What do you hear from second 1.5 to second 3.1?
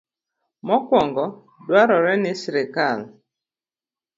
dwarore ni sirkal